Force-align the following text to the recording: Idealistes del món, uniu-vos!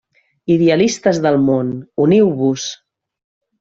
Idealistes 0.53 1.21
del 1.27 1.39
món, 1.51 1.71
uniu-vos! 2.09 2.69